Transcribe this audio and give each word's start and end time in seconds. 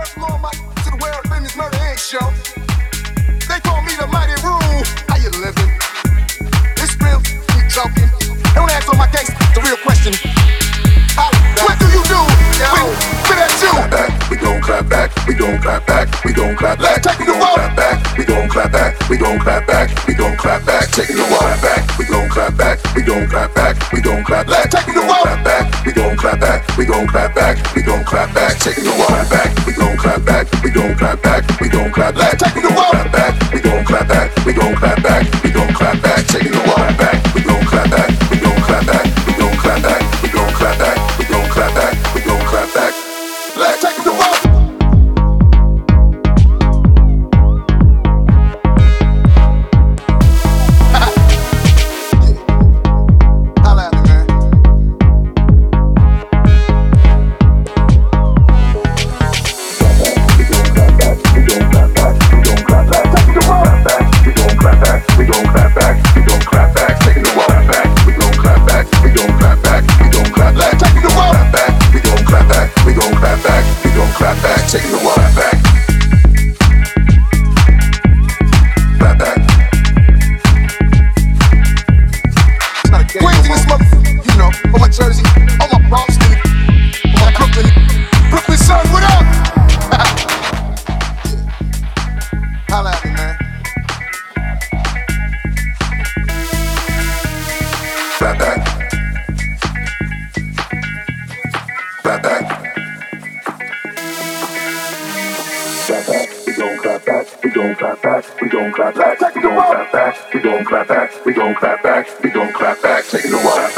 first 0.00 0.16
law 0.16 0.34
of 0.34 0.40
my 0.40 0.50
to 0.80 0.88
the 0.88 0.96
world 0.96 1.20
famous 1.28 1.54
Murder 1.56 1.76
Inc. 1.76 2.00
show. 2.00 2.24
They 3.44 3.60
call 3.60 3.82
me 3.84 3.92
the 4.00 4.08
mighty 4.08 4.32
rule. 4.40 4.80
How 5.12 5.20
you 5.20 5.28
living? 5.36 5.68
It's 6.80 6.96
real, 7.04 7.20
you 7.52 7.62
joking. 7.68 8.08
They 8.32 8.56
don't 8.56 8.72
ask 8.72 8.88
on 8.88 8.96
my 8.96 9.08
case, 9.12 9.28
the 9.52 9.60
real 9.60 9.76
question. 9.84 10.16
I, 11.20 11.28
what 11.60 11.76
do 11.76 11.86
you 11.92 12.00
do? 12.08 12.20
Yo. 12.56 12.88
We 13.28 13.34
that 13.36 13.52
you? 13.60 13.68
Clap 13.68 13.90
back, 13.90 14.28
we 14.30 14.36
don't 14.36 14.62
clap 14.62 14.86
back, 14.86 15.26
we 15.28 15.34
don't 15.34 15.60
clap 15.60 15.86
back, 15.86 16.08
we 16.24 16.32
don't 16.32 16.56
clap 16.56 16.78
back, 16.78 17.04
we 17.18 17.24
don't 17.26 17.50
clap 17.50 17.76
back, 17.76 17.98
we 18.16 18.24
don't 18.24 18.48
clap 18.48 18.72
back, 18.72 19.10
we 19.10 19.16
don't 19.18 19.40
clap 19.40 19.66
back, 19.66 20.06
we 20.06 20.14
don't 20.14 20.36
clap 20.38 20.64
back, 20.64 20.90
taking 20.92 21.16
the 21.16 21.26
wall 21.28 21.50
back, 21.60 21.98
we 21.98 22.04
don't 22.06 22.30
clap 22.30 22.56
back, 22.56 22.78
we 22.94 23.02
don't 23.02 23.28
clap 23.28 23.54
back, 23.54 23.92
we 23.92 24.00
don't 24.00 24.24
clap 24.24 24.46
back, 24.46 24.70
taking 24.70 24.94
the 24.94 25.02
wall 25.02 25.24
back, 25.42 25.84
we 25.84 25.92
don't 25.92 26.16
clap 26.16 26.40
back, 26.40 26.76
we 26.78 26.86
don't 26.86 27.08
clap 27.08 27.34
back, 27.34 27.74
we 27.74 27.82
don't 27.82 28.06
clap 28.06 28.32
back, 28.32 28.58
taking 28.60 28.84
the 28.84 28.94
wall 28.94 29.28
back 29.28 29.69
clap 31.00 31.22
back, 31.22 31.60
we 31.60 31.68
gon' 31.70 31.90
clap 31.90 32.14
back. 32.14 32.29
up 84.50 84.56
for 84.70 84.78
my 84.78 84.88
Jersey, 84.88 85.22
my 85.58 85.66
for 88.30 88.42
my 88.48 88.56
son, 88.56 88.82
back. 98.38 98.58
Back. 102.04 102.22
Back. 105.90 106.46
We 106.46 106.52
gon' 106.52 106.78
clap 106.78 107.04
back. 107.04 107.42
We 107.44 107.50
gon' 107.50 107.74
clap 107.74 108.02
back. 108.02 108.40
We 108.40 108.48
clap 108.72 108.94
back. 108.94 109.34
We 109.34 109.42
gon' 109.42 109.64
clap 109.64 109.92
back. 109.92 110.34
We 110.34 110.40
clap 110.64 110.88
back. 110.88 111.24
We 111.24 111.32
gon' 111.32 111.54
clap 111.54 111.82
back. 111.82 112.22
We 112.22 112.30
clap 112.52 112.82
back. 112.82 113.04
Taking 113.04 113.30
the 113.30 113.36
walk 113.38 113.69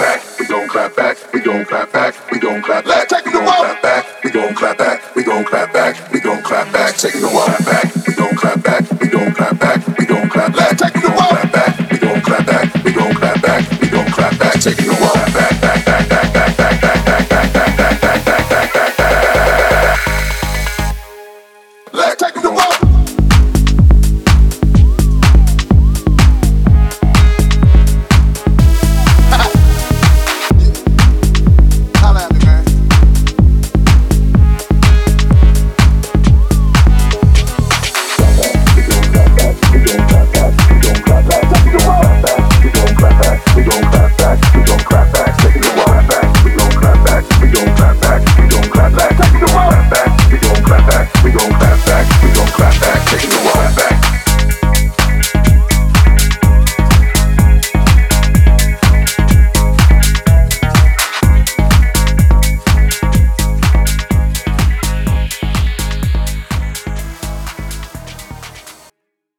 clap 1.73 1.91
back, 1.91 2.31
we 2.31 2.39
gon' 2.39 2.61
clap 2.61 2.85
back, 2.85 3.11
we 3.25 3.33
gon' 3.33 3.47
clap 3.47 3.83
back, 3.83 4.23
we 4.23 4.31
gon' 4.31 4.55
clap 4.55 4.77
back, 4.77 5.17
we 5.17 5.25
gon' 5.25 5.43
clap 5.43 5.73
back, 5.73 6.13
we 6.13 6.21
gon' 6.21 6.43
clap 6.43 6.71
back, 6.71 6.95
taking 6.97 7.23
a 7.23 7.29
while. 7.29 7.52